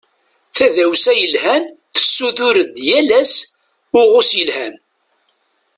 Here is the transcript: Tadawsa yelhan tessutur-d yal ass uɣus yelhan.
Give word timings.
Tadawsa 0.55 1.13
yelhan 1.17 1.63
tessutur-d 1.93 2.75
yal 2.87 3.09
ass 3.21 3.33
uɣus 3.99 4.29
yelhan. 4.37 4.73